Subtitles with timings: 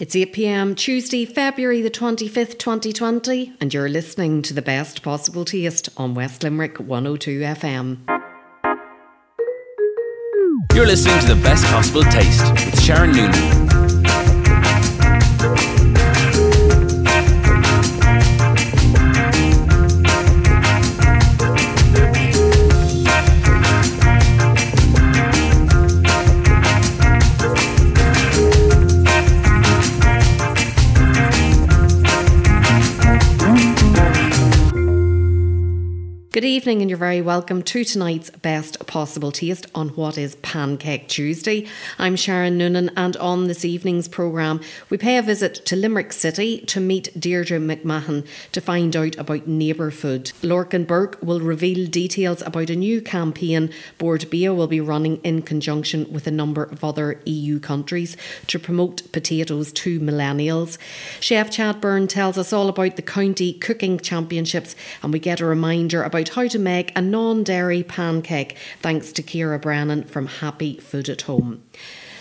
[0.00, 5.44] It's 8 pm Tuesday, February the 25th, 2020, and you're listening to the best possible
[5.44, 7.98] taste on West Limerick 102 FM.
[10.74, 13.63] You're listening to the best possible taste with Sharon Noonan.
[36.64, 41.66] Evening, and you're very welcome to tonight's best possible taste on what is Pancake Tuesday.
[41.98, 46.62] I'm Sharon Noonan, and on this evening's programme, we pay a visit to Limerick City
[46.62, 50.32] to meet Deirdre McMahon to find out about neighbour food.
[50.40, 55.42] Lorcan Burke will reveal details about a new campaign Bord Bia will be running in
[55.42, 60.78] conjunction with a number of other EU countries to promote potatoes to millennials.
[61.20, 65.44] Chef Chad Byrne tells us all about the county cooking championships, and we get a
[65.44, 70.78] reminder about how to make a non dairy pancake thanks to Kira Brennan from Happy
[70.78, 71.64] Food at Home.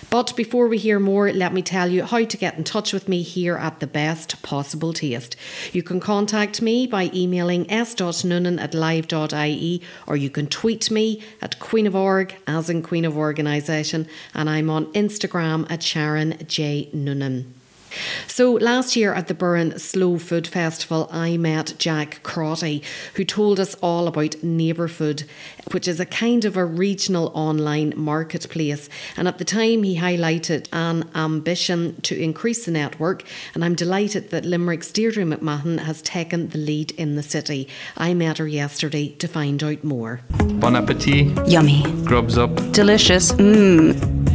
[0.10, 3.08] But before we hear more, let me tell you how to get in touch with
[3.08, 5.36] me here at the best possible taste.
[5.72, 11.60] You can contact me by emailing s.noonan at live.ie or you can tweet me at
[11.60, 16.90] Queen of Org, as in Queen of Organisation, and I'm on Instagram at Sharon J.
[16.92, 17.54] Noonan.
[18.28, 22.84] So last year at the Burren Slow Food Festival, I met Jack Crotty,
[23.16, 25.24] who told us all about Neighbour Food,
[25.72, 28.90] which is a kind of a regional online marketplace.
[29.16, 33.24] And at the time, he highlighted an ambition to increase the network.
[33.54, 37.68] And I'm delighted that Limerick's Deirdre McMahon has taken the lead in the city.
[37.98, 40.22] I met her yesterday to find out more.
[40.60, 41.48] Bon appetit.
[41.48, 41.84] Yummy.
[42.06, 42.56] Grubs up.
[42.72, 43.32] Delicious.
[43.34, 44.33] Mmm.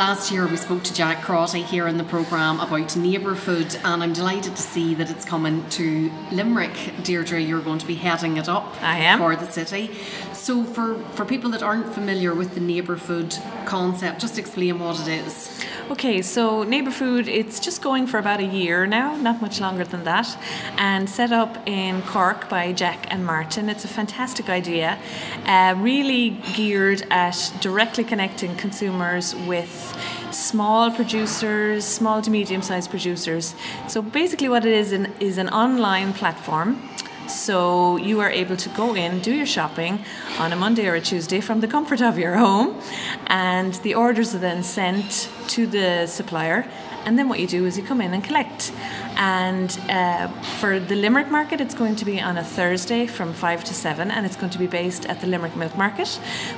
[0.00, 4.02] Last year, we spoke to Jack Crotty here in the programme about Neighbour Food, and
[4.02, 6.72] I'm delighted to see that it's coming to Limerick.
[7.02, 9.18] Deirdre, you're going to be heading it up I am.
[9.18, 9.90] for the city.
[10.32, 13.36] So, for, for people that aren't familiar with the Neighbour Food
[13.66, 15.62] concept, just explain what it is.
[15.90, 19.82] Okay, so Neighbour Food, it's just going for about a year now, not much longer
[19.82, 20.38] than that,
[20.78, 23.68] and set up in Cork by Jack and Martin.
[23.68, 25.00] It's a fantastic idea,
[25.46, 29.89] uh, really geared at directly connecting consumers with
[30.32, 33.54] small producers, small to medium sized producers.
[33.88, 36.88] So basically, what it is an, is an online platform.
[37.28, 40.04] So you are able to go in, do your shopping
[40.38, 42.80] on a Monday or a Tuesday from the comfort of your home,
[43.28, 46.66] and the orders are then sent to the supplier.
[47.04, 48.72] And then what you do is you come in and collect.
[49.20, 50.28] And uh,
[50.60, 54.10] for the Limerick market, it's going to be on a Thursday from five to seven,
[54.10, 56.08] and it's going to be based at the Limerick Milk Market,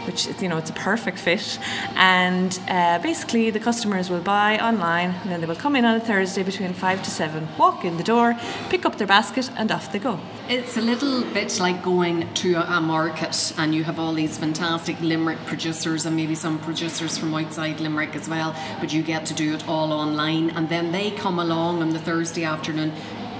[0.07, 1.59] which you know it's a perfect fit.
[1.97, 5.97] And uh, basically, the customers will buy online, and then they will come in on
[5.97, 8.37] a Thursday between five to seven, walk in the door,
[8.71, 10.21] pick up their basket, and off they go.
[10.49, 15.01] It's a little bit like going to a market and you have all these fantastic
[15.01, 19.35] Limerick producers and maybe some producers from outside Limerick as well, but you get to
[19.35, 22.93] do it all online and then they come along on the Thursday afternoon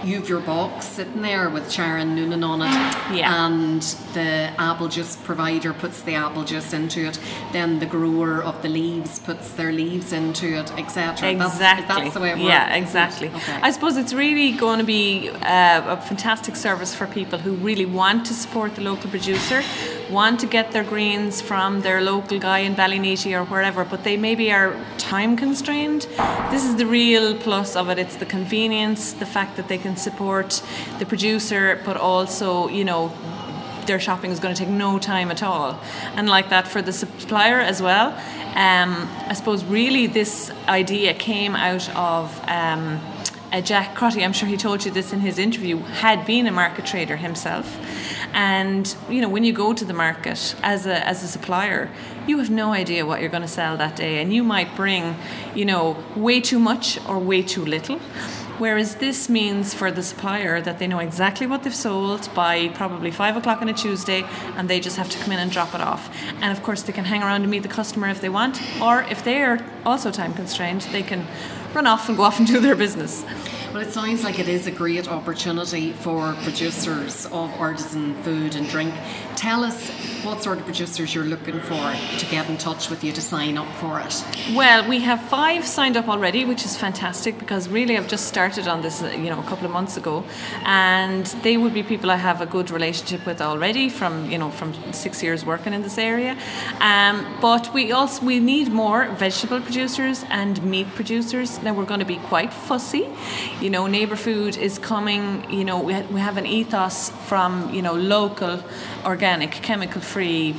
[0.05, 3.47] you've your box sitting there with Sharon Noonan on it, Yeah.
[3.47, 3.83] and
[4.15, 7.19] the apple juice provider puts the apple juice into it.
[7.53, 11.31] Then the grower of the leaves puts their leaves into it, etc.
[11.31, 11.35] Exactly.
[11.87, 12.45] That's, that's the way it works.
[12.45, 13.29] Yeah, exactly.
[13.29, 13.59] Okay.
[13.63, 17.87] I suppose it's really going to be uh, a fantastic service for people who really
[17.87, 19.63] want to support the local producer,
[20.13, 24.17] want to get their greens from their local guy in Ballyneety or wherever, but they
[24.17, 26.03] maybe are time constrained.
[26.51, 27.99] This is the real plus of it.
[27.99, 30.63] It's the convenience, the fact that they can support
[30.99, 33.13] the producer, but also, you know,
[33.87, 35.81] their shopping is going to take no time at all.
[36.15, 38.11] And like that for the supplier as well.
[38.55, 43.01] Um, I suppose really this idea came out of um,
[43.53, 46.53] uh, Jack Crotty, I'm sure he told you this in his interview, had been a
[46.53, 47.67] market trader himself.
[48.33, 51.91] And you know, when you go to the market as a as a supplier,
[52.27, 55.17] you have no idea what you're going to sell that day, and you might bring,
[55.55, 58.01] you know, way too much or way too little.
[58.59, 63.11] Whereas this means for the supplier that they know exactly what they've sold by probably
[63.11, 64.25] five o'clock on a Tuesday
[64.57, 66.15] and they just have to come in and drop it off.
[66.41, 69.03] And of course, they can hang around and meet the customer if they want, or
[69.05, 71.27] if they are also time constrained, they can
[71.75, 73.25] run off and go off and do their business.
[73.73, 78.69] Well, it sounds like it is a great opportunity for producers of artisan food and
[78.69, 78.93] drink.
[79.35, 79.89] Tell us
[80.25, 83.57] what sort of producers you're looking for to get in touch with you to sign
[83.57, 84.25] up for it.
[84.55, 88.69] Well, we have five signed up already, which is fantastic because really I've just started
[88.69, 90.23] on this, you know, a couple of months ago,
[90.65, 94.51] and they would be people I have a good relationship with already from, you know,
[94.51, 96.37] from six years working in this area.
[96.81, 101.61] Um, but we also we need more vegetable producers and meat producers.
[101.63, 103.09] Now we're going to be quite fussy
[103.63, 105.49] you know, neighbour food is coming.
[105.49, 108.63] You know, we, ha- we have an ethos from you know local,
[109.05, 110.55] organic, chemical free,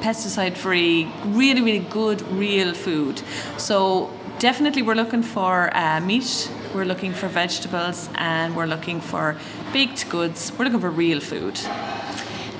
[0.00, 3.20] pesticide free, really really good real food.
[3.58, 6.50] So definitely we're looking for uh, meat.
[6.74, 9.36] We're looking for vegetables and we're looking for
[9.72, 10.50] baked goods.
[10.58, 11.60] We're looking for real food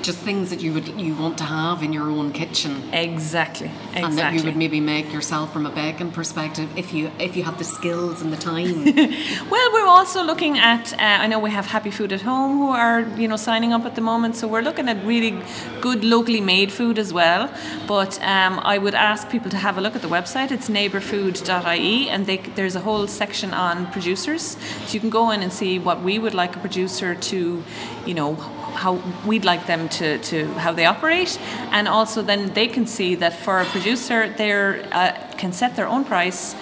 [0.07, 2.71] just things that you would you want to have in your own kitchen.
[2.93, 3.67] Exactly.
[3.67, 4.03] Exactly.
[4.03, 7.43] And that you would maybe make yourself from a baking perspective if you if you
[7.43, 8.85] have the skills and the time.
[9.53, 10.93] well, we're also looking at.
[10.93, 13.83] Uh, I know we have Happy Food at Home who are you know signing up
[13.83, 15.33] at the moment, so we're looking at really
[15.81, 17.51] good locally made food as well.
[17.85, 20.51] But um, I would ask people to have a look at the website.
[20.51, 24.55] It's neighbourfood.ie, and they, there's a whole section on producers,
[24.85, 27.63] so you can go in and see what we would like a producer to,
[28.05, 28.93] you know how
[29.25, 31.39] we'd like them to, to how they operate,
[31.71, 34.51] and also then they can see that for a producer, they
[34.91, 36.55] uh, can set their own price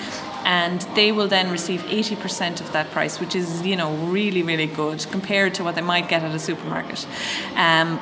[0.45, 4.67] and they will then receive 80% of that price, which is, you know, really, really
[4.67, 7.07] good compared to what they might get at a supermarket.
[7.55, 7.99] Um,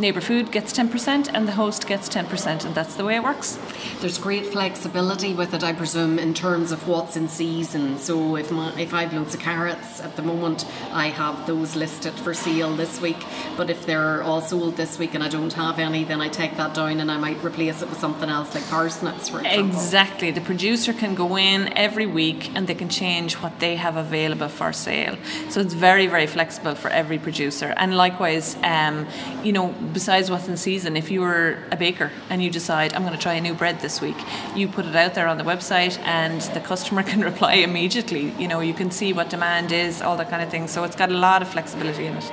[0.00, 3.58] Neighbour Food gets 10% and the host gets 10%, and that's the way it works.
[4.00, 7.98] There's great flexibility with it, I presume, in terms of what's in season.
[7.98, 12.14] So if my, if I've loads of carrots at the moment, I have those listed
[12.14, 13.22] for sale this week.
[13.56, 16.56] But if they're all sold this week and I don't have any, then I take
[16.56, 19.76] that down and I might replace it with something else like parsnips, for example.
[19.76, 20.30] Exactly.
[20.30, 24.48] The producer can go in every week and they can change what they have available
[24.48, 25.16] for sale.
[25.50, 27.74] So it's very, very flexible for every producer.
[27.76, 29.06] And likewise, um,
[29.42, 33.02] you know, besides what's in season, if you were a baker and you decide, I'm
[33.02, 34.16] going to try a new bread this week,
[34.54, 38.30] you put it out there on the website and the customer can reply immediately.
[38.38, 40.68] You know, you can see what demand is, all that kind of thing.
[40.68, 42.32] So it's got a lot of flexibility in it.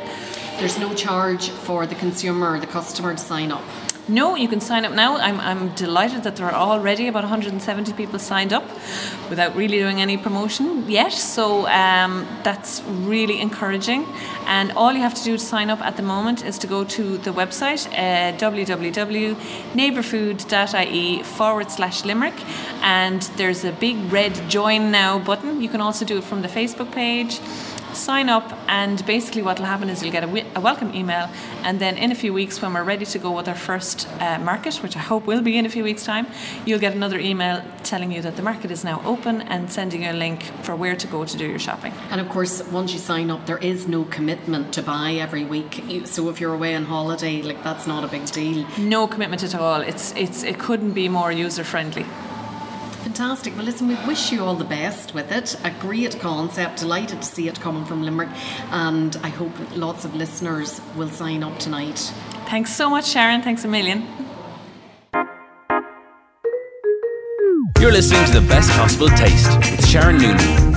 [0.59, 3.63] There's no charge for the consumer, the customer to sign up.
[4.09, 5.17] No, you can sign up now.
[5.17, 8.63] I'm, I'm delighted that there are already about 170 people signed up
[9.29, 11.11] without really doing any promotion yet.
[11.11, 14.07] So um, that's really encouraging.
[14.47, 16.83] And all you have to do to sign up at the moment is to go
[16.85, 22.33] to the website uh, www.neighbourfood.ie forward slash Limerick.
[22.81, 25.61] And there's a big red join now button.
[25.61, 27.39] You can also do it from the Facebook page
[27.99, 31.29] sign up, and basically what will happen is you'll get a, a, welcome email,
[31.63, 34.39] and then in a few weeks, when we're ready to go with our first uh,
[34.39, 36.27] market, which I hope will be in a few weeks' time,
[36.65, 40.11] you'll get another email telling you that the market is now open and sending you
[40.11, 41.93] a link for where to go to do your shopping.
[42.11, 45.83] And of course, once you sign up, there is no commitment to buy every week.
[46.05, 48.65] So if you're away on holiday, like that's not a big deal.
[48.77, 49.81] No commitment at all.
[49.81, 52.05] It's it's it couldn't be more user friendly.
[53.03, 53.55] Fantastic.
[53.55, 55.55] Well, listen, we wish you all the best with it.
[55.63, 56.79] A great concept.
[56.79, 58.29] Delighted to see it coming from Limerick.
[58.71, 62.13] And I hope lots of listeners will sign up tonight.
[62.47, 63.41] Thanks so much, Sharon.
[63.41, 64.05] Thanks a million.
[67.79, 70.68] You're listening to the best possible taste with Sharon Noonan.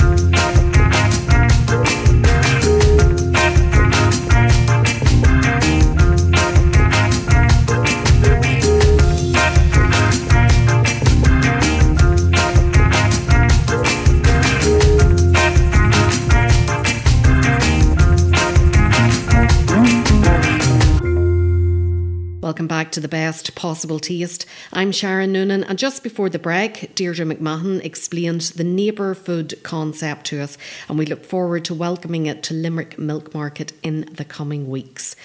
[22.92, 24.44] To the best possible taste.
[24.72, 30.26] I'm Sharon Noonan, and just before the break, Deirdre McMahon explained the neighbour food concept
[30.26, 30.58] to us,
[30.88, 35.16] and we look forward to welcoming it to Limerick Milk Market in the coming weeks.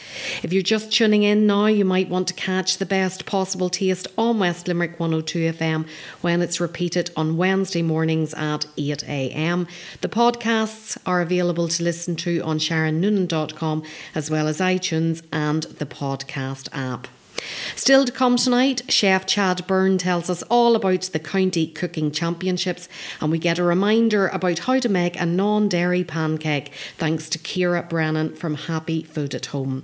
[0.44, 4.08] If you're just tuning in now, you might want to catch the best possible taste
[4.18, 5.86] on West Limerick 102 FM
[6.22, 9.68] when it's repeated on Wednesday mornings at 8 a.m.
[10.00, 13.84] The podcasts are available to listen to on SharonNoonan.com
[14.16, 17.08] as well as iTunes and the podcast app.
[17.76, 22.90] Still to come tonight, Chef Chad Byrne tells us all about the County Cooking Championships,
[23.22, 27.40] and we get a reminder about how to make a non dairy pancake thanks to
[27.40, 29.84] Kira Brennan from Happy Food at Home.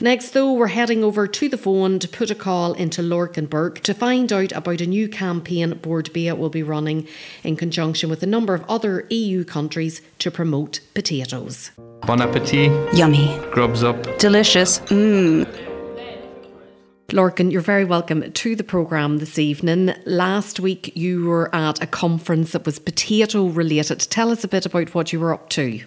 [0.00, 3.80] Next, though, we're heading over to the phone to put a call into Lorcan Burke
[3.80, 7.06] to find out about a new campaign Bord Bia will be running
[7.42, 11.70] in conjunction with a number of other EU countries to promote potatoes.
[12.02, 12.70] Bon appetit.
[12.94, 13.38] Yummy.
[13.50, 14.18] Grubs up.
[14.18, 14.80] Delicious.
[14.80, 15.69] Mmm.
[17.12, 19.94] Lorcan, you're very welcome to the programme this evening.
[20.06, 23.98] Last week you were at a conference that was potato related.
[23.98, 25.82] Tell us a bit about what you were up to.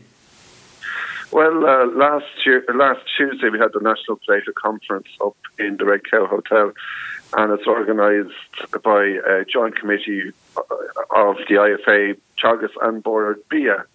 [1.31, 5.85] Well, uh, last year, last Tuesday, we had the National Potato Conference up in the
[5.85, 6.73] Red Cow Hotel,
[7.37, 10.61] and it's organised by a joint committee uh,
[11.15, 13.85] of the IFA, Teagasc, and Bord Bia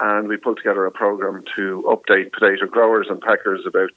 [0.00, 3.90] and we pulled together a program to update potato growers and packers about,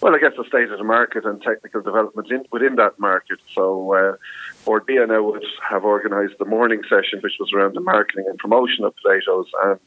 [0.00, 3.38] well, I guess the state of the market and technical developments in, within that market.
[3.54, 4.16] So, uh,
[4.64, 8.38] Bord Bia now would have organised the morning session, which was around the marketing and
[8.38, 9.80] promotion of potatoes, and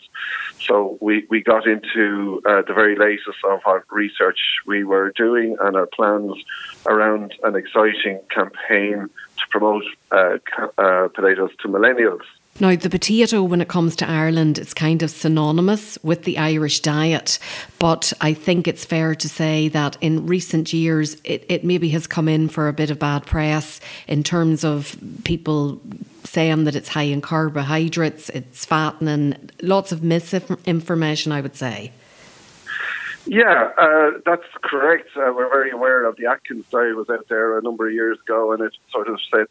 [0.60, 5.58] so we, we got into uh, the very latest of our research we were doing
[5.60, 6.34] and our plans
[6.86, 10.38] around an exciting campaign to promote uh,
[10.78, 12.22] uh potatoes to millennials.
[12.60, 16.80] Now, the potato, when it comes to Ireland, is kind of synonymous with the Irish
[16.80, 17.38] diet.
[17.78, 22.08] But I think it's fair to say that in recent years, it, it maybe has
[22.08, 25.80] come in for a bit of bad press in terms of people
[26.24, 31.92] saying that it's high in carbohydrates, it's fattening, lots of misinformation, I would say.
[33.28, 35.10] Yeah, uh, that's correct.
[35.16, 38.18] Uh, we're very aware of the Atkins diet was out there a number of years
[38.20, 39.48] ago, and it sort of said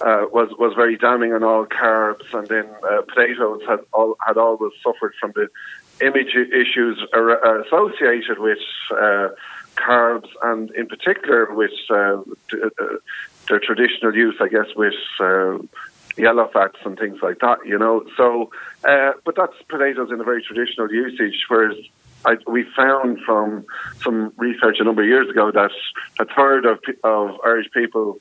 [0.00, 4.36] uh, was was very damning on all carbs, and then uh, potatoes had all, had
[4.36, 5.48] always suffered from the
[6.04, 8.58] image issues uh, associated with
[8.92, 9.28] uh,
[9.76, 12.22] carbs, and in particular with uh,
[13.48, 14.94] their traditional use, I guess, with
[16.16, 17.58] yellow fats and things like that.
[17.66, 18.50] You know, so
[18.82, 21.76] but that's potatoes in a very traditional usage, whereas
[22.24, 23.64] I, we found from
[24.02, 25.70] some research a number of years ago that
[26.18, 28.20] a third of, of Irish people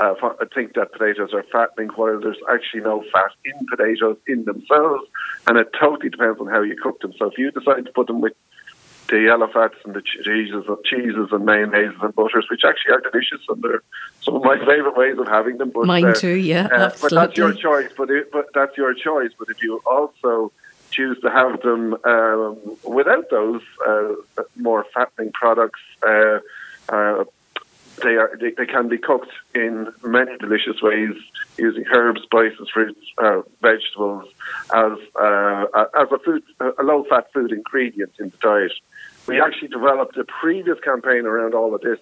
[0.00, 4.44] uh, I think that potatoes are fattening while there's actually no fat in potatoes in
[4.44, 5.04] themselves,
[5.46, 7.12] and it totally depends on how you cook them.
[7.18, 8.32] So if you decide to put them with
[9.08, 13.40] the yellow fats and the cheeses, cheeses and mayonnaises and butters, which actually are delicious,
[13.48, 13.82] and they're
[14.22, 15.70] some of my favourite ways of having them.
[15.70, 17.90] But, Mine uh, too, yeah, uh, But that's your choice.
[17.96, 19.30] But it, but that's your choice.
[19.38, 20.52] But if you also
[20.90, 24.14] choose to have them um, without those uh,
[24.56, 25.80] more fattening products.
[26.06, 26.38] Uh,
[26.88, 27.24] uh,
[28.02, 31.14] they are they, they, can be cooked in many delicious ways
[31.56, 34.28] using herbs, spices, fruits, uh, vegetables
[34.74, 38.72] as uh, as a food a low fat food ingredient in the diet.
[39.26, 41.98] We actually developed a previous campaign around all of this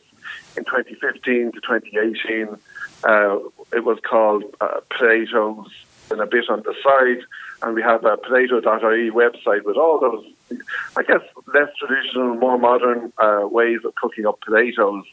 [0.56, 2.48] in 2015 to 2018.
[3.04, 3.38] Uh,
[3.72, 5.68] it was called uh, Potatoes
[6.10, 7.24] and a bit on the side,
[7.62, 10.24] and we have a potato.ie website with all those,
[10.96, 11.22] I guess,
[11.54, 15.04] less traditional, more modern uh, ways of cooking up potatoes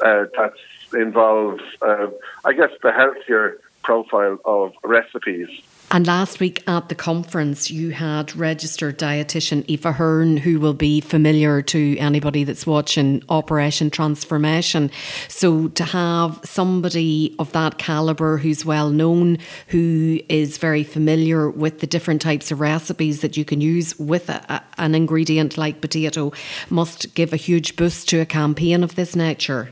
[0.00, 0.52] uh, that
[0.94, 2.08] involves, uh,
[2.44, 5.48] I guess, the healthier profile of recipes.
[5.92, 11.00] And last week at the conference, you had registered dietitian Aoife Hearn, who will be
[11.00, 14.90] familiar to anybody that's watching Operation Transformation.
[15.28, 19.38] So to have somebody of that calibre who's well known,
[19.68, 24.28] who is very familiar with the different types of recipes that you can use with
[24.28, 26.32] a, a, an ingredient like potato,
[26.68, 29.70] must give a huge boost to a campaign of this nature.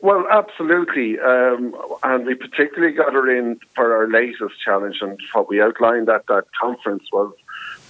[0.00, 1.18] Well, absolutely.
[1.18, 4.98] Um, and we particularly got her in for our latest challenge.
[5.00, 7.32] And what we outlined at that conference was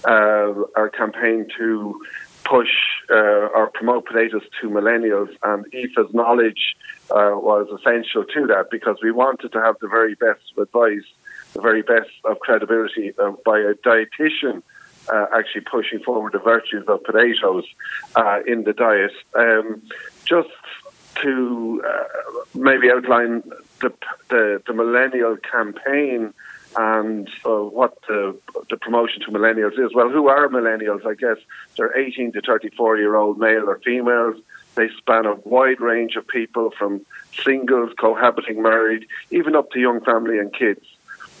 [0.07, 1.99] uh, our campaign to
[2.43, 2.69] push
[3.09, 5.29] uh, or promote potatoes to millennials.
[5.43, 6.75] And Aoife's knowledge
[7.11, 11.05] uh, was essential to that because we wanted to have the very best advice,
[11.53, 14.63] the very best of credibility uh, by a dietitian.
[15.09, 17.63] Uh, actually pushing forward the virtues of potatoes
[18.17, 19.13] uh, in the diet.
[19.35, 19.81] Um,
[20.25, 20.49] just
[21.21, 22.03] to uh,
[22.53, 23.43] maybe outline
[23.81, 23.93] the,
[24.29, 26.33] the, the millennial campaign
[26.75, 28.37] and uh, what the,
[28.69, 29.93] the promotion to millennials is.
[29.93, 31.05] Well, who are millennials?
[31.05, 31.37] I guess
[31.77, 34.35] they're 18 to 34 year old male or females.
[34.75, 37.05] They span a wide range of people from
[37.43, 40.85] singles, cohabiting, married, even up to young family and kids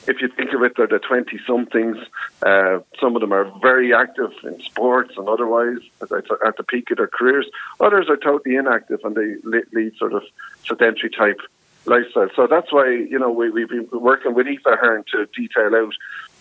[0.07, 1.97] if you think of it, they're the 20 somethings.
[2.45, 6.97] Uh, some of them are very active in sports and otherwise at the peak of
[6.97, 7.47] their careers.
[7.79, 9.35] Others are totally inactive and they
[9.73, 10.23] lead sort of
[10.65, 11.39] sedentary type
[11.85, 12.29] lifestyle.
[12.35, 15.93] So that's why, you know, we, we've been working with Aoife Hearn to detail out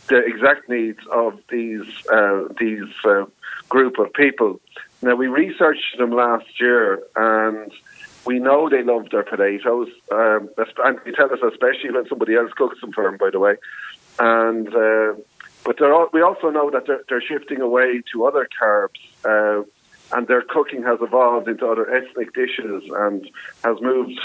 [0.08, 3.24] the exact needs of these, uh, these uh,
[3.68, 4.60] group of people.
[5.02, 7.72] Now, we researched them last year and
[8.26, 10.50] we know they love their potatoes, um,
[10.84, 13.16] and they tell us especially when somebody else cooks them for them.
[13.16, 13.54] By the way,
[14.18, 15.14] and uh,
[15.64, 19.64] but all, we also know that they're, they're, shifting away to other carbs, uh,
[20.16, 23.28] and their cooking has evolved into other ethnic dishes and
[23.64, 24.18] has moved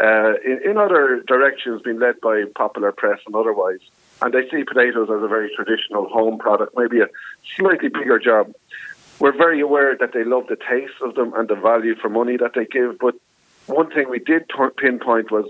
[0.00, 3.80] uh, in, in other directions, being led by popular press and otherwise.
[4.20, 7.08] And they see potatoes as a very traditional home product, maybe a
[7.56, 8.52] slightly bigger job.
[9.20, 12.36] We're very aware that they love the taste of them and the value for money
[12.36, 13.14] that they give, but
[13.68, 15.46] one thing we did pinpoint was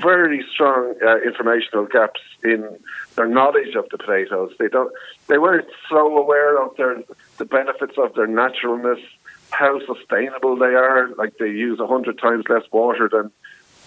[0.00, 2.78] very strong uh, informational gaps in
[3.16, 4.52] their knowledge of the potatoes.
[4.58, 4.92] They don't,
[5.28, 7.02] they weren't so aware of their
[7.38, 8.98] the benefits of their naturalness,
[9.50, 11.10] how sustainable they are.
[11.16, 13.30] Like they use hundred times less water than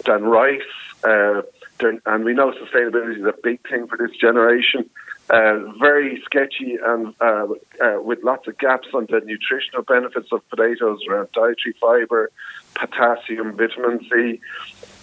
[0.04, 0.62] than rice.
[1.04, 1.42] Uh,
[1.80, 4.88] and we know sustainability is a big thing for this generation.
[5.30, 7.46] Uh, very sketchy and uh,
[7.82, 12.30] uh, with lots of gaps on the nutritional benefits of potatoes around dietary fibre,
[12.74, 14.40] potassium, vitamin C.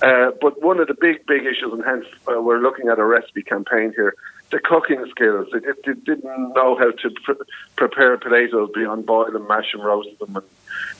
[0.01, 3.05] Uh, but one of the big, big issues, and hence uh, we're looking at a
[3.05, 4.15] recipe campaign here,
[4.49, 5.47] the cooking skills.
[5.53, 7.43] It, it didn't know how to pr-
[7.75, 10.45] prepare potatoes beyond boil them, mash them, roast them, and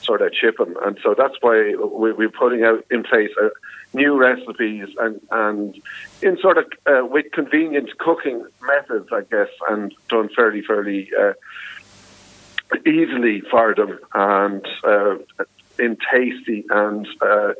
[0.02, 0.76] sort of chip them.
[0.84, 3.50] And so that's why we, we're putting out in place a,
[3.94, 5.80] new recipes and and
[6.22, 11.32] in sort of uh, with convenient cooking methods, I guess, and done fairly fairly uh,
[12.86, 15.16] easily for them and uh,
[15.78, 17.52] in tasty and uh,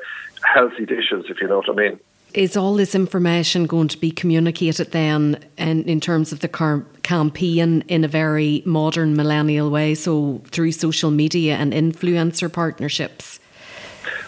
[0.43, 2.01] healthy dishes, if you know what I mean.
[2.37, 6.85] Is all this information going to be communicated then in, in terms of the car-
[7.03, 9.95] campaign in a very modern millennial way?
[9.95, 13.41] So through social media and influencer partnerships?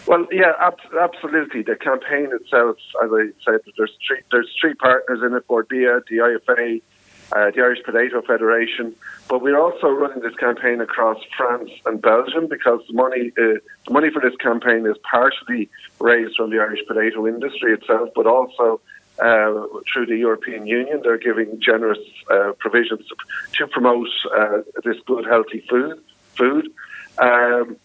[0.07, 1.61] Well, yeah, ab- absolutely.
[1.61, 6.01] The campaign itself, as I said, there's three there's three partners in it: Bord Bia,
[6.09, 6.81] the IFA,
[7.31, 8.95] uh, the Irish Potato Federation.
[9.27, 13.91] But we're also running this campaign across France and Belgium because the money uh, the
[13.91, 15.69] money for this campaign is partially
[15.99, 18.81] raised from the Irish potato industry itself, but also
[19.19, 21.01] uh, through the European Union.
[21.03, 21.99] They're giving generous
[22.31, 23.15] uh, provisions to,
[23.57, 26.01] to promote uh, this good, healthy food.
[26.35, 26.69] Food.
[27.17, 27.77] Um,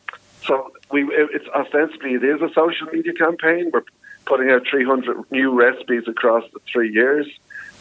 [0.46, 3.70] so we, it's ostensibly it is a social media campaign.
[3.72, 3.82] We're
[4.26, 7.26] putting out 300 new recipes across the three years.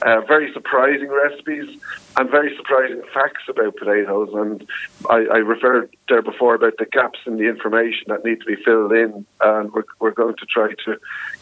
[0.02, 1.80] Uh, very surprising recipes
[2.18, 4.30] and very surprising facts about potatoes.
[4.34, 4.68] And
[5.10, 8.62] I, I, referred there before about the gaps in the information that need to be
[8.62, 10.98] filled in, and we're, we're going to try to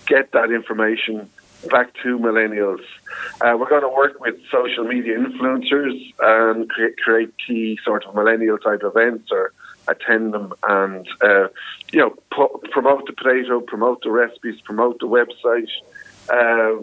[0.05, 1.27] get that information
[1.69, 2.83] back to millennials.
[3.41, 8.13] Uh, we're going to work with social media influencers and create, create key sort of
[8.13, 9.53] millennial type events or
[9.87, 11.47] attend them and uh,
[11.91, 12.15] you know
[12.71, 15.69] promote the potato, promote the recipes, promote the website,
[16.29, 16.81] uh,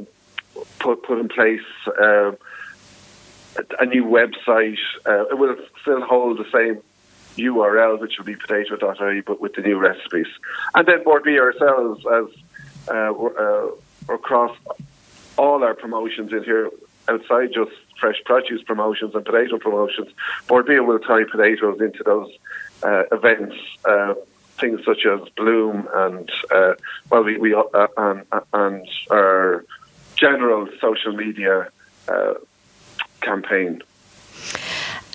[0.78, 1.60] put put in place
[2.00, 2.32] uh,
[3.78, 4.78] a, new website.
[5.06, 6.82] Uh, it will still hold the same
[7.36, 10.26] URL, which will be potato.ie, but with the new recipes.
[10.74, 13.70] And then Bord Bia ourselves as uh, uh,
[14.08, 14.56] across
[15.36, 16.70] all our promotions in here
[17.08, 20.08] outside just fresh produce promotions and potato promotions,
[20.46, 22.30] Bord Bia will tie potatoes into those
[22.82, 24.14] uh, events, uh,
[24.58, 26.74] things such as Bloom and uh,
[27.10, 29.64] well, we, we uh, and, and, our
[30.16, 31.68] general social media
[32.08, 32.34] uh,
[33.20, 33.82] campaign.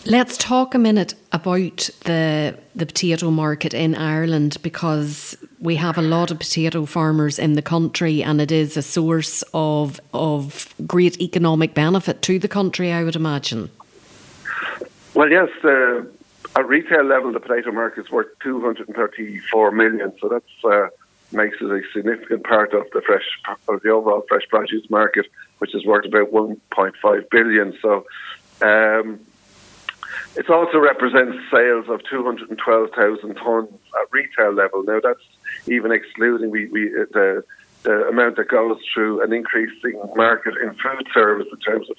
[0.05, 6.01] Let's talk a minute about the the potato market in Ireland because we have a
[6.01, 11.21] lot of potato farmers in the country and it is a source of of great
[11.21, 13.69] economic benefit to the country I would imagine.
[15.13, 15.49] Well yes,
[16.55, 20.87] at retail level, the potato market is worth 234 million, so that uh,
[21.31, 23.23] makes it a significant part of the fresh
[23.67, 25.25] of the overall fresh produce market,
[25.57, 27.77] which is worth about 1.5 billion.
[27.81, 28.05] So.
[28.61, 29.19] Um,
[30.35, 34.83] it also represents sales of 212,000 tonnes at retail level.
[34.83, 35.21] Now, that's
[35.67, 37.43] even excluding we, we, the,
[37.83, 41.97] the amount that goes through an increasing market in food service in terms of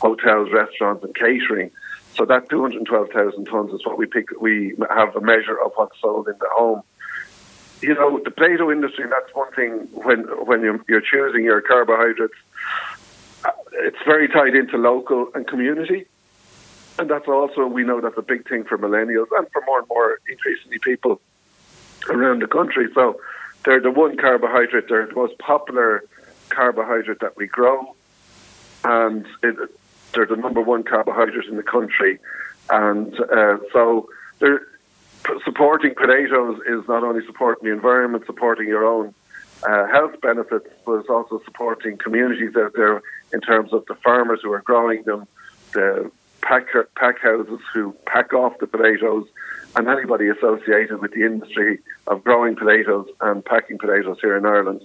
[0.00, 1.70] hotels, restaurants, and catering.
[2.16, 4.30] So that 212,000 tonnes is what we pick.
[4.40, 6.82] We have a measure of what's sold in the home.
[7.82, 9.06] You know, the potato industry.
[9.08, 12.34] That's one thing when when you're, you're choosing your carbohydrates.
[13.42, 16.04] Uh, it's very tied into local and community,
[16.98, 19.88] and that's also we know that's a big thing for millennials and for more and
[19.88, 21.22] more increasingly people
[22.10, 22.88] around the country.
[22.92, 23.18] So
[23.64, 24.88] they're the one carbohydrate.
[24.88, 26.04] They're the most popular
[26.50, 27.94] carbohydrate that we grow,
[28.84, 29.56] and it,
[30.12, 32.18] they're the number one carbohydrate in the country,
[32.70, 34.62] and uh, so they're
[35.44, 39.14] supporting potatoes is not only supporting the environment, supporting your own
[39.68, 44.40] uh, health benefits, but it's also supporting communities out there in terms of the farmers
[44.42, 45.26] who are growing them,
[45.72, 49.26] the pack, pack houses who pack off the potatoes,
[49.76, 54.80] and anybody associated with the industry of growing potatoes and packing potatoes here in Ireland.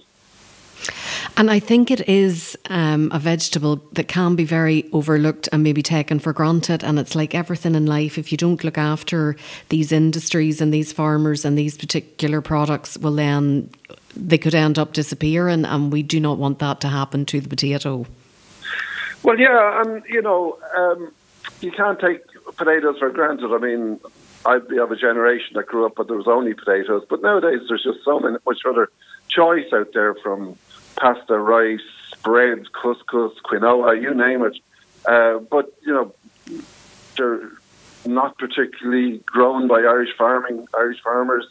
[1.38, 5.82] And I think it is um, a vegetable that can be very overlooked and maybe
[5.82, 6.82] taken for granted.
[6.82, 9.36] And it's like everything in life, if you don't look after
[9.68, 13.68] these industries and these farmers and these particular products, well, then
[14.16, 15.66] they could end up disappearing.
[15.66, 18.06] And we do not want that to happen to the potato.
[19.22, 21.12] Well, yeah, and you know, um,
[21.60, 22.22] you can't take
[22.56, 23.52] potatoes for granted.
[23.52, 24.00] I mean,
[24.46, 27.04] I'd be of a generation that grew up, but there was only potatoes.
[27.10, 28.88] But nowadays, there's just so many much other
[29.28, 30.56] choice out there from
[30.96, 31.80] pasta, rice,
[32.22, 34.58] breads, couscous, quinoa, you name it.
[35.06, 36.62] Uh, but you know,
[37.16, 37.50] they're
[38.04, 41.46] not particularly grown by Irish farming, Irish farmers,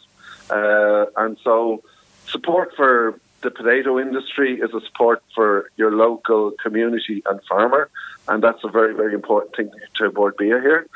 [0.50, 1.82] uh, and so
[2.26, 7.88] support for the potato industry is a support for your local community and farmer,
[8.28, 10.86] and that's a very, very important thing to Bord Bia here.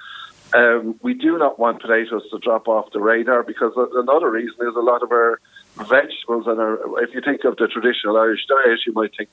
[0.52, 4.74] Um, we do not want potatoes to drop off the radar because another reason is
[4.74, 5.40] a lot of our
[5.84, 9.28] vegetables and our, if you think of the traditional Irish diet, you might think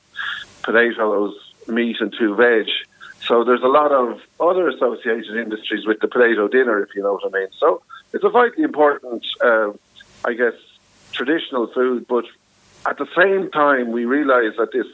[0.64, 1.36] potatoes,
[1.68, 2.68] meat, and two veg.
[3.26, 7.14] So there's a lot of other associated industries with the potato dinner, if you know
[7.14, 7.48] what I mean.
[7.60, 7.82] So
[8.14, 9.72] it's a vitally important, uh,
[10.24, 10.54] I guess,
[11.12, 12.26] traditional food, but
[12.86, 14.88] at the same time, we realise that this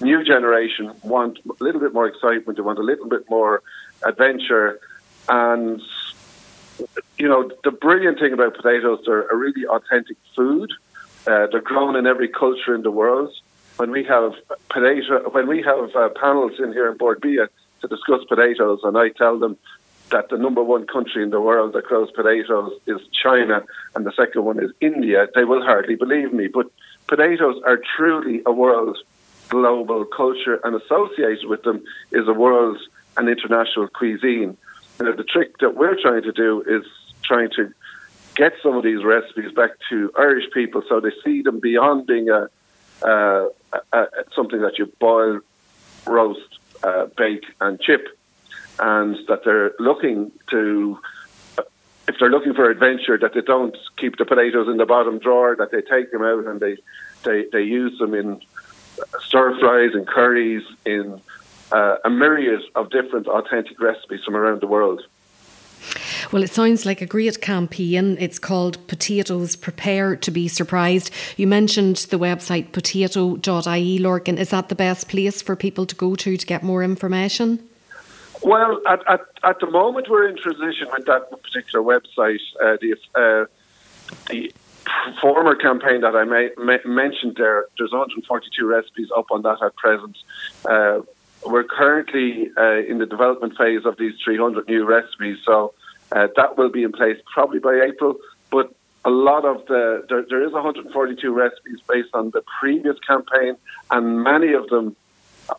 [0.00, 3.62] new generation want a little bit more excitement, they want a little bit more
[4.04, 4.78] adventure,
[5.28, 5.80] and
[7.16, 10.70] you know the brilliant thing about potatoes, they're a really authentic food.
[11.28, 13.30] Uh, they're grown in every culture in the world.
[13.76, 14.32] When we have
[14.70, 17.48] potato, when we have uh, panels in here in Bord Bia
[17.82, 19.58] to discuss potatoes, and I tell them
[20.10, 23.62] that the number one country in the world that grows potatoes is China,
[23.94, 26.48] and the second one is India, they will hardly believe me.
[26.48, 26.66] But
[27.08, 28.96] potatoes are truly a world
[29.50, 32.78] global culture, and associated with them is a world
[33.16, 34.56] and international cuisine.
[34.98, 36.84] And the trick that we're trying to do is
[37.22, 37.72] trying to
[38.38, 42.30] get some of these recipes back to Irish people so they see them beyond being
[42.30, 42.48] a,
[43.02, 45.40] uh, a, a something that you boil,
[46.06, 48.06] roast, uh, bake, and chip,
[48.78, 50.98] and that they're looking to.
[52.06, 55.54] If they're looking for adventure, that they don't keep the potatoes in the bottom drawer,
[55.58, 56.78] that they take them out and they,
[57.22, 58.40] they, they use them in
[59.20, 61.20] stir fries and curries, in
[61.70, 65.02] uh, a myriad of different authentic recipes from around the world.
[66.32, 68.16] Well, it sounds like a great campaign.
[68.18, 71.10] It's called Potatoes Prepare to be Surprised.
[71.36, 74.38] You mentioned the website potato.ie, Lorcan.
[74.38, 77.68] Is that the best place for people to go to to get more information?
[78.42, 82.40] Well, at, at, at the moment, we're in transition with that particular website.
[82.62, 83.46] Uh, the, uh,
[84.30, 84.52] the
[85.20, 89.74] former campaign that I may, may, mentioned there, there's 142 recipes up on that at
[89.76, 90.16] present.
[90.64, 91.00] Uh,
[91.46, 95.74] we're currently uh, in the development phase of these 300 new recipes, so
[96.12, 98.16] uh, that will be in place probably by April.
[98.50, 98.72] But
[99.04, 103.56] a lot of the there, there is 142 recipes based on the previous campaign,
[103.90, 104.96] and many of them,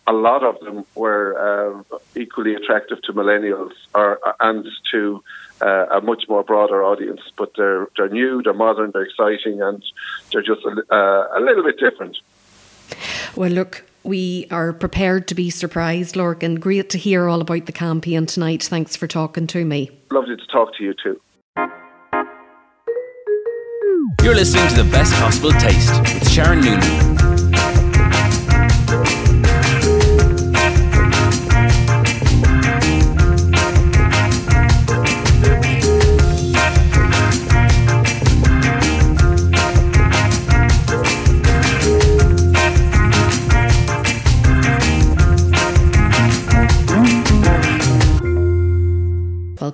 [0.06, 5.24] a lot of them were uh, equally attractive to millennials or and to
[5.62, 7.22] uh, a much more broader audience.
[7.38, 9.84] But they're they're new, they're modern, they're exciting, and
[10.32, 12.18] they're just a, uh, a little bit different.
[13.36, 16.60] Well, look, we are prepared to be surprised, Lorcan.
[16.60, 18.64] Great to hear all about the campaign tonight.
[18.64, 19.92] Thanks for talking to me.
[20.12, 21.22] Lovely to talk to you too.
[24.24, 27.20] You're listening to the best possible taste with Sharon Noonan.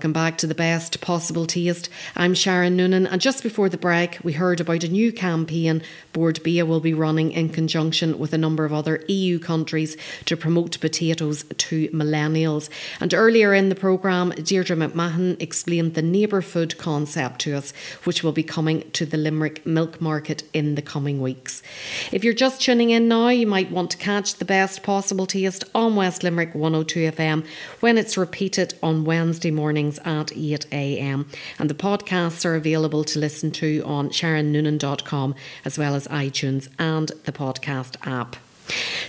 [0.06, 1.90] Welcome back to the best possible taste.
[2.16, 5.82] I'm Sharon Noonan, and just before the break, we heard about a new campaign
[6.14, 10.38] Bord Bia will be running in conjunction with a number of other EU countries to
[10.38, 12.70] promote potatoes to millennials.
[13.00, 18.24] And earlier in the programme, Deirdre McMahon explained the neighbour food concept to us, which
[18.24, 21.64] will be coming to the Limerick Milk Market in the coming weeks.
[22.12, 25.64] If you're just tuning in now, you might want to catch the best possible taste
[25.74, 27.44] on West Limerick 102 FM
[27.80, 31.26] when it's repeated on Wednesday morning mornings at 8am.
[31.60, 37.12] And the podcasts are available to listen to on sharonnoonan.com as well as iTunes and
[37.26, 38.36] the podcast app.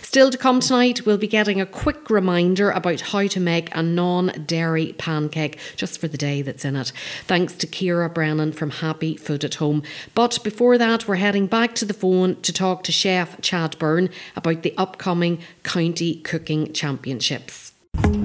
[0.03, 3.83] Still to come tonight, we'll be getting a quick reminder about how to make a
[3.83, 6.93] non dairy pancake just for the day that's in it.
[7.25, 9.83] Thanks to Kira Brennan from Happy Food at Home.
[10.15, 14.11] But before that, we're heading back to the phone to talk to Chef Chad Byrne
[14.37, 17.66] about the upcoming County Cooking Championships.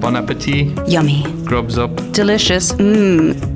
[0.00, 0.88] Bon appetit.
[0.88, 1.22] Yummy.
[1.44, 1.94] Grubs up.
[2.12, 2.72] Delicious.
[2.72, 3.52] Mmm.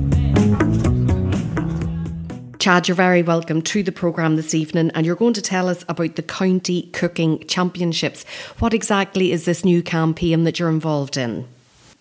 [2.59, 5.85] Chad, you're very welcome to the programme this evening, and you're going to tell us
[5.87, 8.25] about the County Cooking Championships.
[8.59, 11.47] What exactly is this new campaign that you're involved in?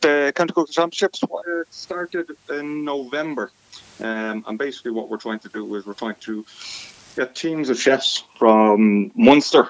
[0.00, 1.22] The County Cooking Championships
[1.70, 3.52] started in November,
[4.00, 6.44] um, and basically what we're trying to do is we're trying to
[7.16, 9.68] get teams of chefs from Munster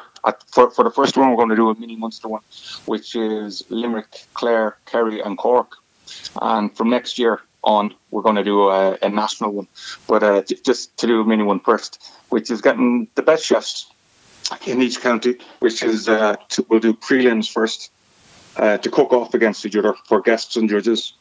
[0.49, 2.43] for, for the first one, we're going to do a mini Munster one,
[2.87, 5.73] which is Limerick, Clare, Kerry, and Cork.
[6.41, 9.69] And from next year on, we're going to do a, a national one.
[10.07, 13.91] But uh, just to do a mini one first, which is getting the best chefs
[14.67, 17.91] in each county, which is uh, to, we'll do prelims first
[18.57, 21.15] uh, to cook off against each other for guests and judges.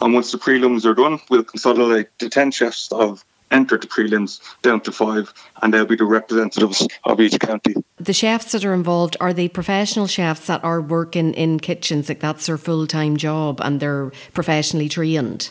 [0.00, 4.40] And once the prelims are done, we'll consolidate the 10 chefs of entered the prelims
[4.62, 7.74] down to five, and they'll be the representatives of each county.
[7.98, 12.20] The chefs that are involved are they professional chefs that are working in kitchens, like
[12.20, 15.50] that's their full time job, and they're professionally trained.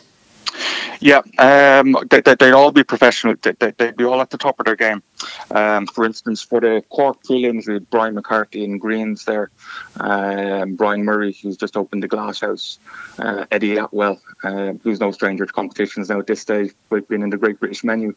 [1.00, 3.34] Yeah, um, they, would they, all be professional.
[3.40, 5.02] They, would they, be all at the top of their game.
[5.50, 9.50] Um, for instance, for the Cork prelims, had Brian McCarthy and Greens there,
[9.98, 12.78] um, Brian Murray, who's just opened the Glasshouse,
[13.18, 17.22] uh, Eddie Atwell, uh, who's no stranger to competitions now at this stage, we've been
[17.22, 18.14] in the Great British Menu.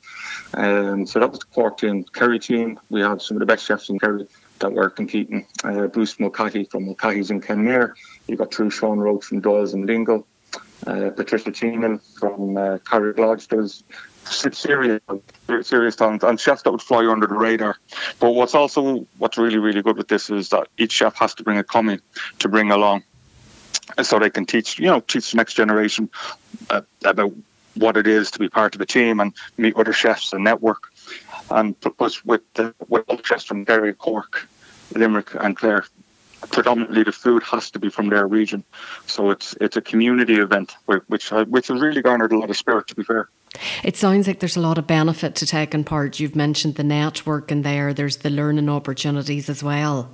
[0.54, 2.04] Um, so that was the Cork team.
[2.04, 4.28] Kerry team, we had some of the best chefs in Kerry
[4.60, 5.46] that were competing.
[5.64, 7.94] Uh, Bruce Mulcahy from Mulcahy's in Kenmare.
[8.28, 10.26] You got True Sean Roach from Doyle's in Dingle
[10.88, 12.78] uh, Patricia Teenan from uh,
[13.18, 13.48] Lodge.
[13.48, 13.84] There's
[14.30, 15.02] serious,
[15.62, 17.78] serious talent and chefs that would fly under the radar.
[18.20, 21.44] But what's also what's really really good with this is that each chef has to
[21.44, 22.02] bring a commis
[22.40, 23.04] to bring along,
[24.02, 26.10] so they can teach you know teach the next generation
[26.70, 27.34] uh, about
[27.76, 30.92] what it is to be part of a team and meet other chefs and network.
[31.50, 34.48] And plus with the, with all chefs from Kerry, Cork,
[34.94, 35.86] Limerick, and Clare,
[36.52, 38.64] predominantly the food has to be from their region.
[39.06, 42.58] So it's it's a community event which uh, which has really garnered a lot of
[42.58, 42.88] spirit.
[42.88, 43.30] To be fair.
[43.84, 46.20] It sounds like there's a lot of benefit to taking part.
[46.20, 47.94] You've mentioned the network and there.
[47.94, 50.10] There's the learning opportunities as well.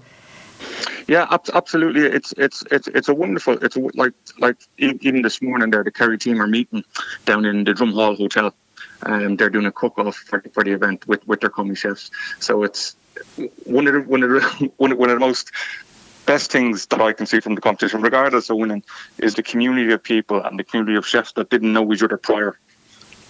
[1.07, 2.03] Yeah, absolutely.
[2.05, 3.63] It's it's it's it's a wonderful.
[3.63, 6.83] It's a, like like even this morning there, the Kerry team are meeting
[7.25, 8.53] down in the Dromhall Hotel,
[9.01, 12.11] and they're doing a cook off for, for the event with with their coming chefs.
[12.39, 12.95] So it's
[13.65, 15.51] one of the one of the one of the most
[16.25, 18.83] best things that I can see from the competition, regardless of winning,
[19.17, 22.17] is the community of people and the community of chefs that didn't know each other
[22.17, 22.57] prior,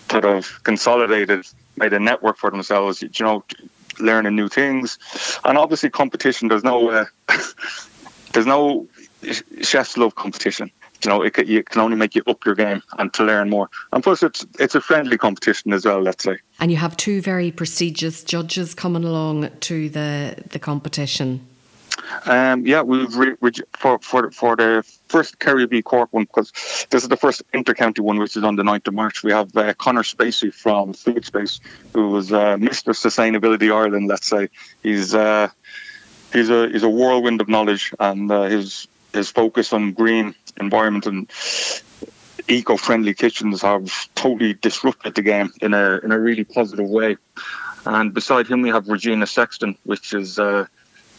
[0.09, 3.01] that have consolidated, made a network for themselves.
[3.01, 3.43] You know,
[3.99, 4.97] learning new things,
[5.43, 6.47] and obviously competition.
[6.47, 7.05] There's no, uh,
[8.33, 8.87] there's no
[9.61, 10.71] chefs love competition.
[11.03, 13.69] You know, it, it can only make you up your game and to learn more.
[13.91, 16.01] And plus, it's it's a friendly competition as well.
[16.01, 16.37] Let's say.
[16.59, 21.45] And you have two very prestigious judges coming along to the the competition.
[22.25, 26.51] Um, yeah, we've re- re- for for for the first Kerry v Cork one because
[26.89, 29.23] this is the first intercounty one, which is on the 9th of March.
[29.23, 31.59] We have uh, Connor Spacey from Food Space,
[31.93, 32.93] who was uh, Mr.
[32.93, 34.07] Sustainability Ireland.
[34.07, 34.49] Let's say
[34.81, 35.49] he's uh,
[36.31, 41.05] he's a he's a whirlwind of knowledge, and uh, his his focus on green environment
[41.05, 41.31] and
[42.47, 47.17] eco-friendly kitchens have totally disrupted the game in a in a really positive way.
[47.85, 50.67] And beside him, we have Regina Sexton, which is uh,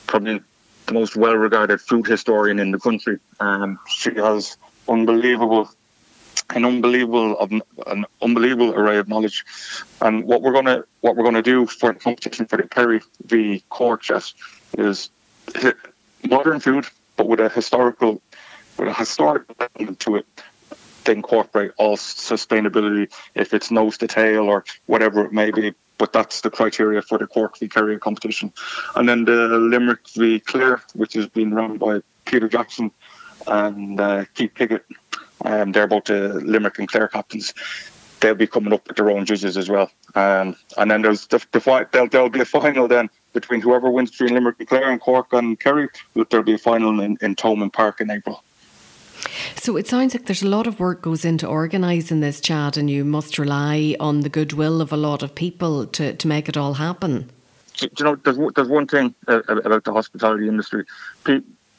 [0.06, 0.40] probably
[0.87, 3.18] the most well-regarded food historian in the country.
[3.40, 4.57] Um, she has
[4.88, 5.70] unbelievable,
[6.51, 9.44] an unbelievable, an unbelievable array of knowledge.
[10.01, 13.62] And what we're gonna, what we're gonna do for the competition for the Kerry v
[13.68, 14.35] Cork chess
[14.77, 15.11] is
[16.29, 18.20] modern food, but with a historical,
[18.79, 20.27] with a historical element to it.
[21.05, 26.12] To incorporate all sustainability, if it's nose to tail or whatever it may be, but
[26.12, 28.52] that's the criteria for the Cork v Kerry competition.
[28.94, 32.90] And then the Limerick v Clare, which has been run by Peter Jackson
[33.46, 34.85] and uh, Keith Piggott.
[35.44, 37.54] Um, they're both the Limerick and Clare captains.
[38.20, 39.90] They'll be coming up with their own judges as well.
[40.14, 41.92] Um, and then there's the, the fight.
[41.92, 45.33] There'll, there'll be a final then between whoever wins between Limerick and Clare and Cork
[45.33, 45.88] and Kerry.
[46.30, 48.42] There'll be a final in, in Thomond Park in April.
[49.57, 52.90] So it sounds like there's a lot of work goes into organising this Chad, and
[52.90, 56.57] you must rely on the goodwill of a lot of people to, to make it
[56.57, 57.31] all happen.
[57.77, 60.85] Do you know, there's there's one thing uh, about the hospitality industry.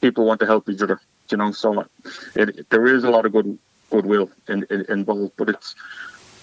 [0.02, 1.00] people want to help each other.
[1.30, 1.86] You know, so
[2.36, 3.58] it, there is a lot of good
[3.90, 5.76] goodwill in, in, involved, but it's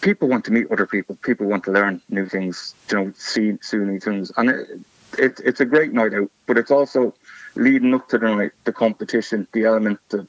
[0.00, 1.16] people want to meet other people.
[1.22, 2.74] People want to learn new things.
[2.90, 4.80] You know, see see new things, and it,
[5.18, 6.30] it, it's a great night out.
[6.46, 7.14] But it's also
[7.54, 10.26] leading up to the night, the competition, the element, the,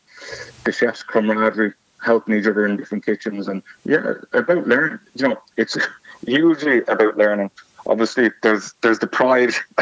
[0.63, 1.73] the chef's camaraderie,
[2.03, 4.99] helping each other in different kitchens, and yeah, about learning.
[5.15, 5.77] You know, it's
[6.25, 7.51] hugely about learning.
[7.85, 9.53] Obviously, there's there's the pride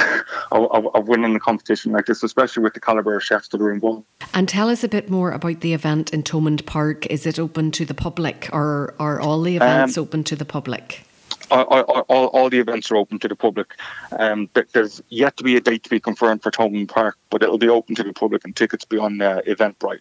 [0.51, 3.61] of, of, of, winning a competition like this, especially with the caliber of chefs that
[3.61, 4.05] are involved.
[4.33, 7.05] And tell us a bit more about the event in Thomond Park.
[7.07, 10.45] Is it open to the public, or are all the events um, open to the
[10.45, 11.05] public?
[11.51, 13.75] All, all, all, the events are open to the public.
[14.17, 17.57] Um, there's yet to be a date to be confirmed for Thomond Park, but it'll
[17.57, 19.99] be open to the public and tickets be on uh, Eventbrite.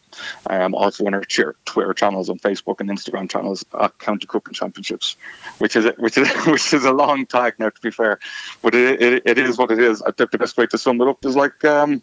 [0.49, 1.25] Um, also on our
[1.65, 5.17] Twitter channels, on Facebook and Instagram channels at County Cooking Championships,
[5.59, 8.19] which is which is which is a long tag now, to be fair,
[8.63, 10.03] but it, it, it is what it is.
[10.03, 12.03] I think the best way to sum it up is like um,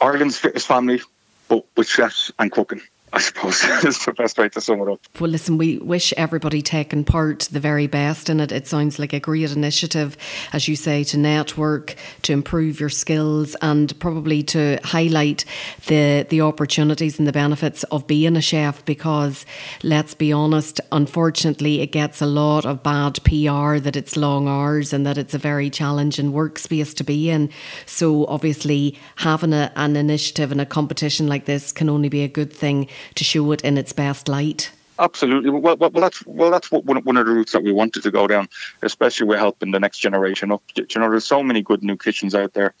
[0.00, 1.00] Ireland's fittest family,
[1.48, 2.80] but with chefs and cooking
[3.14, 5.00] I suppose is the best way to sum it up.
[5.20, 8.52] Well, listen, we wish everybody taking part the very best in it.
[8.52, 10.16] It sounds like a great initiative,
[10.52, 15.44] as you say, to network, to improve your skills, and probably to highlight
[15.86, 18.82] the the opportunities and the benefits of being a chef.
[18.86, 19.44] Because
[19.82, 24.94] let's be honest, unfortunately, it gets a lot of bad PR that it's long hours
[24.94, 27.50] and that it's a very challenging workspace to be in.
[27.84, 32.28] So obviously, having a, an initiative and a competition like this can only be a
[32.28, 34.70] good thing to show it in its best light.
[34.98, 35.50] Absolutely.
[35.50, 38.48] Well, well, that's well, that's one of the routes that we wanted to go down,
[38.82, 40.62] especially with helping the next generation up.
[40.76, 42.74] You know, there's so many good new kitchens out there,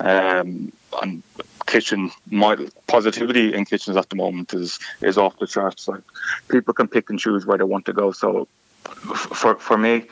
[0.00, 1.22] um, and
[1.66, 5.86] kitchen my positivity in kitchens at the moment is is off the charts.
[5.86, 6.00] Like
[6.48, 8.12] people can pick and choose where they want to go.
[8.12, 8.48] So,
[8.84, 10.06] for for me,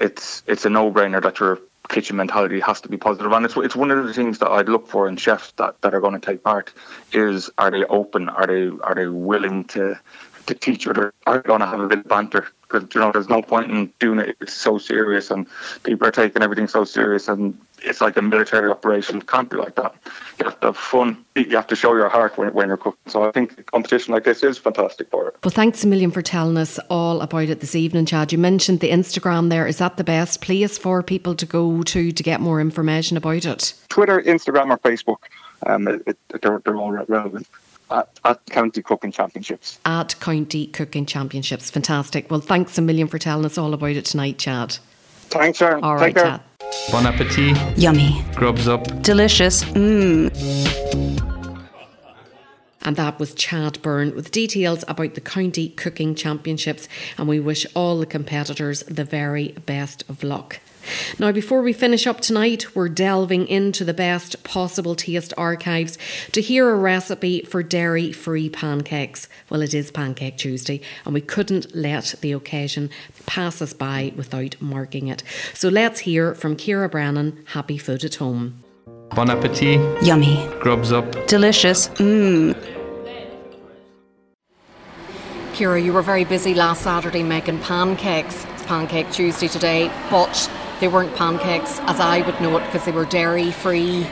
[0.00, 3.56] it's it's a no brainer that your kitchen mentality has to be positive, and it's
[3.56, 6.14] it's one of the things that I'd look for in chefs that, that are going
[6.14, 6.72] to take part
[7.12, 9.98] is are they open, are they are they willing to
[10.46, 13.42] to teacher are going to have a bit of banter because you know there's no
[13.42, 14.36] point in doing it.
[14.40, 15.46] It's so serious, and
[15.82, 19.18] people are taking everything so serious, and it's like a military operation.
[19.18, 19.94] It can't be like that.
[20.38, 21.24] You have to have fun.
[21.34, 22.98] You have to show your heart when, when you're cooking.
[23.06, 25.36] So I think a competition like this is fantastic for it.
[25.42, 28.32] Well, thanks a million for telling us all about it this evening, Chad.
[28.32, 29.66] You mentioned the Instagram there.
[29.66, 33.44] Is that the best place for people to go to to get more information about
[33.44, 33.74] it?
[33.88, 35.18] Twitter, Instagram, or Facebook.
[35.66, 37.46] Um, it, it, they're, they're all relevant.
[37.90, 39.80] At, at, County Cooking Championships.
[39.84, 41.70] At County Cooking Championships.
[41.70, 42.30] Fantastic.
[42.30, 44.78] Well, thanks a million for telling us all about it tonight, Chad.
[45.28, 45.82] Thanks, Sharon.
[45.82, 46.24] All Take care.
[46.24, 46.42] Chad.
[46.92, 47.56] Bon appetit.
[47.76, 48.24] Yummy.
[48.34, 48.84] Grubs up.
[49.02, 49.64] Delicious.
[49.64, 50.30] Mmm.
[52.82, 56.88] And that was Chad Byrne with details about the County Cooking Championships.
[57.18, 60.60] And we wish all the competitors the very best of luck.
[61.18, 65.98] Now, before we finish up tonight, we're delving into the best possible taste archives
[66.32, 69.28] to hear a recipe for dairy free pancakes.
[69.48, 72.90] Well, it is Pancake Tuesday, and we couldn't let the occasion
[73.26, 75.22] pass us by without marking it.
[75.54, 78.62] So let's hear from Kira Brennan, Happy Food at Home.
[79.14, 79.80] Bon appetit.
[80.04, 80.48] Yummy.
[80.60, 81.26] Grubs up.
[81.26, 81.88] Delicious.
[81.88, 82.54] Mmm.
[85.52, 88.46] Kira, you were very busy last Saturday making pancakes.
[88.54, 92.92] It's Pancake Tuesday today, but they weren't pancakes as I would know it because they
[92.92, 94.06] were dairy free.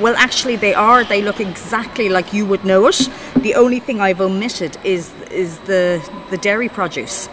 [0.00, 1.04] Well, actually, they are.
[1.04, 3.08] They look exactly like you would know it.
[3.36, 7.28] The only thing I've omitted is is the the dairy produce.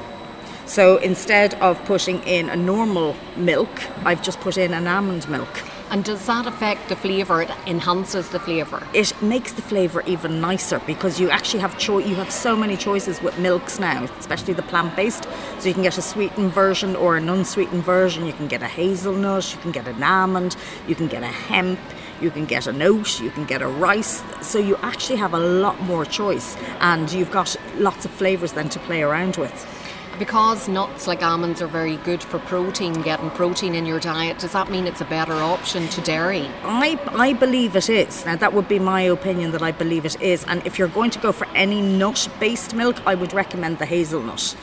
[0.65, 3.69] So instead of putting in a normal milk,
[4.05, 5.49] I've just put in an almond milk.
[5.91, 7.41] And does that affect the flavour?
[7.41, 8.85] It enhances the flavour.
[8.93, 12.77] It makes the flavour even nicer because you actually have cho- you have so many
[12.77, 15.27] choices with milks now, especially the plant based.
[15.57, 18.27] So you can get a sweetened version or an unsweetened version.
[18.27, 20.55] You can get a hazelnut, you can get an almond,
[20.87, 21.79] you can get a hemp,
[22.21, 24.21] you can get an oat, you can get a rice.
[24.41, 28.69] So you actually have a lot more choice, and you've got lots of flavours then
[28.69, 29.78] to play around with.
[30.19, 34.51] Because nuts like almonds are very good for protein, getting protein in your diet, does
[34.51, 36.45] that mean it's a better option to dairy?
[36.63, 38.25] I, I believe it is.
[38.25, 40.43] Now, that would be my opinion that I believe it is.
[40.49, 43.85] And if you're going to go for any nut based milk, I would recommend the
[43.85, 44.57] hazelnut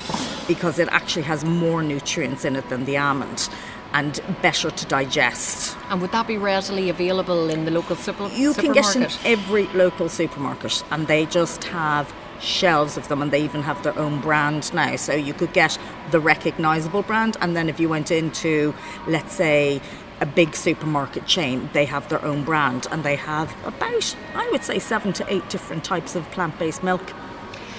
[0.46, 3.48] because it actually has more nutrients in it than the almond
[3.94, 5.74] and better to digest.
[5.88, 9.10] And would that be readily available in the local super, You can supermarket?
[9.10, 13.62] get in every local supermarket, and they just have shelves of them, and they even
[13.62, 14.96] have their own brand now.
[14.96, 15.78] So you could get
[16.10, 18.74] the recognizable brand, and then if you went into,
[19.06, 19.80] let's say,
[20.20, 24.64] a big supermarket chain, they have their own brand, and they have about, I would
[24.64, 27.12] say, seven to eight different types of plant based milk.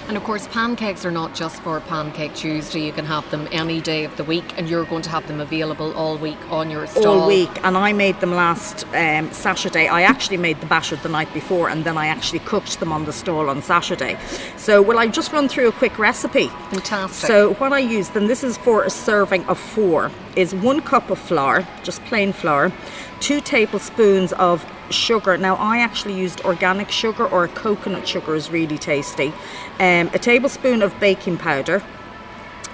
[0.07, 2.85] And of course, pancakes are not just for Pancake Tuesday.
[2.85, 5.41] You can have them any day of the week, and you're going to have them
[5.41, 7.21] available all week on your stall.
[7.21, 9.87] all week and I made them last um, Saturday.
[9.87, 13.05] I actually made the batter the night before and then I actually cooked them on
[13.05, 14.17] the stall on Saturday.
[14.55, 16.47] So will I just run through a quick recipe?
[16.47, 17.27] Fantastic.
[17.27, 21.09] So what I use and this is for a serving of four, is one cup
[21.09, 22.71] of flour, just plain flour,
[23.19, 25.37] two tablespoons of sugar.
[25.37, 29.33] Now I actually used organic sugar or coconut sugar is really tasty.
[29.79, 31.83] Um, a tablespoon of baking powder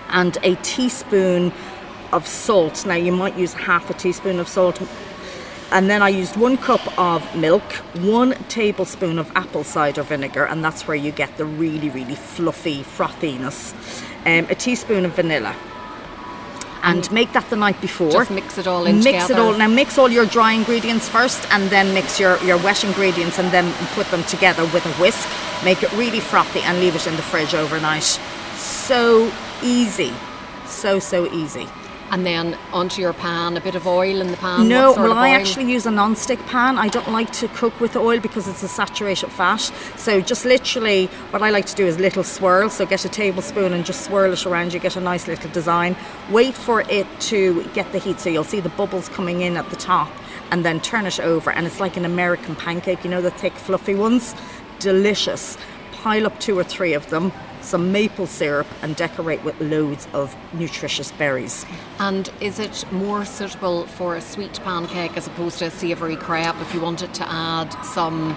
[0.10, 1.52] and a teaspoon
[2.12, 2.86] of salt.
[2.86, 4.82] Now you might use half a teaspoon of salt.
[5.72, 7.64] And then I used one cup of milk,
[7.96, 12.84] one tablespoon of apple cider vinegar, and that's where you get the really, really fluffy
[12.84, 13.74] frothiness.
[14.26, 15.56] Um, a teaspoon of vanilla.
[16.84, 18.12] And make that the night before.
[18.12, 19.34] Just mix it all in Mix together.
[19.34, 19.58] it all.
[19.58, 23.52] Now mix all your dry ingredients first, and then mix your, your wet ingredients, and
[23.52, 25.28] then put them together with a whisk.
[25.64, 28.04] Make it really frothy, and leave it in the fridge overnight.
[28.58, 29.32] So
[29.64, 30.14] easy,
[30.66, 31.68] so so easy.
[32.14, 34.68] And then onto your pan, a bit of oil in the pan.
[34.68, 36.78] No, well, I actually use a non-stick pan.
[36.78, 39.72] I don't like to cook with oil because it's a saturated fat.
[39.98, 42.70] So just literally, what I like to do is little swirl.
[42.70, 44.76] So get a tablespoon and just swirl it around.
[44.76, 45.96] You get a nice little design.
[46.30, 49.68] Wait for it to get the heat, so you'll see the bubbles coming in at
[49.72, 50.12] the top,
[50.52, 51.50] and then turn it over.
[51.50, 53.04] And it's like an American pancake.
[53.04, 54.36] You know the thick, fluffy ones.
[54.78, 55.58] Delicious.
[56.04, 57.32] Pile up two or three of them.
[57.62, 61.66] Some maple syrup and decorate with loads of nutritious berries.
[61.98, 66.60] And is it more suitable for a sweet pancake as opposed to a savoury crepe
[66.60, 68.36] if you wanted to add some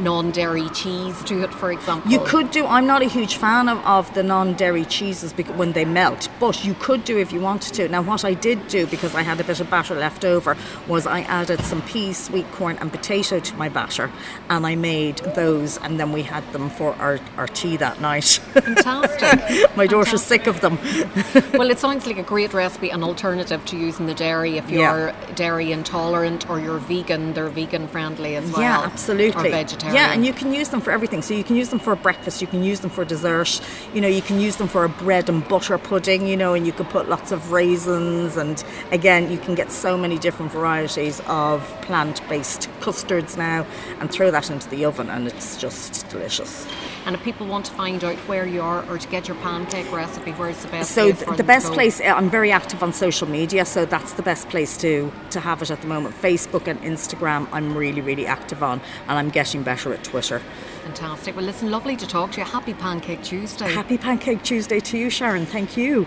[0.00, 2.10] non-dairy cheese to it, for example?
[2.10, 2.66] You could do.
[2.66, 6.64] I'm not a huge fan of, of the non-dairy cheeses because when they melt, but
[6.64, 7.88] you could do if you wanted to.
[7.88, 11.06] Now, what I did do because I had a bit of batter left over was
[11.06, 14.10] I added some peas, sweet corn, and potato to my batter,
[14.48, 18.24] and I made those, and then we had them for our, our tea that night.
[18.52, 19.76] Fantastic.
[19.76, 20.78] my daughter's sick of them.
[21.54, 24.78] well, it sounds like a great recipe, an alternative to using the dairy if Yeah.
[24.78, 27.32] you're dairy intolerant or you're vegan.
[27.34, 28.60] They're vegan friendly as well.
[28.62, 29.48] Yeah, absolutely.
[29.48, 29.87] Or vegetarian.
[29.94, 31.22] Yeah, and you can use them for everything.
[31.22, 33.60] So you can use them for breakfast, you can use them for dessert,
[33.94, 36.66] you know, you can use them for a bread and butter pudding, you know, and
[36.66, 38.36] you could put lots of raisins.
[38.36, 38.62] And
[38.92, 43.66] again, you can get so many different varieties of plant based custards now
[44.00, 46.66] and throw that into the oven, and it's just delicious.
[47.08, 49.90] And if people want to find out where you are or to get your pancake
[49.90, 51.74] recipe, where's the best So place th- for the best to go?
[51.76, 55.40] place, uh, I'm very active on social media, so that's the best place to to
[55.40, 56.14] have it at the moment.
[56.14, 60.42] Facebook and Instagram, I'm really, really active on, and I'm getting better at Twitter.
[60.84, 61.34] Fantastic.
[61.34, 62.46] Well, listen, lovely to talk to you.
[62.46, 63.72] Happy Pancake Tuesday.
[63.72, 65.46] Happy Pancake Tuesday to you, Sharon.
[65.46, 66.06] Thank you.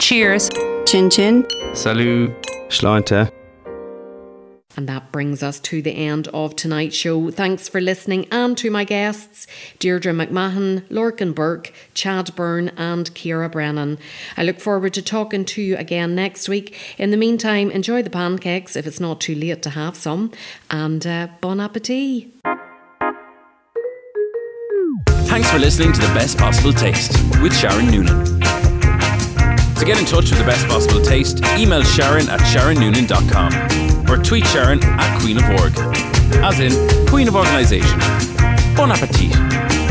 [0.00, 0.50] Cheers.
[0.86, 1.46] Chin chin.
[1.74, 2.32] Salut.
[2.68, 3.30] Sláinte.
[4.78, 7.32] And that brings us to the end of tonight's show.
[7.32, 9.48] Thanks for listening and to my guests,
[9.80, 13.98] Deirdre McMahon, Lorcan Burke, Chad Byrne, and Kira Brennan.
[14.36, 16.76] I look forward to talking to you again next week.
[16.96, 20.30] In the meantime, enjoy the pancakes if it's not too late to have some,
[20.70, 22.28] and uh, bon appetit.
[25.26, 28.24] Thanks for listening to The Best Possible Taste with Sharon Noonan.
[29.74, 33.87] To get in touch with The Best Possible Taste, email Sharon at sharonnoonan.com
[34.18, 35.72] or tweet Sharon at Queen of Org,
[36.44, 36.72] as in
[37.08, 37.98] Queen of Organisation.
[38.74, 39.87] Bon appetit.